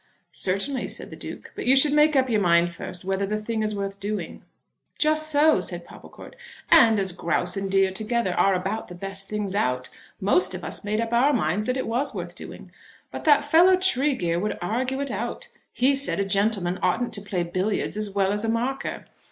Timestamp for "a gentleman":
16.19-16.79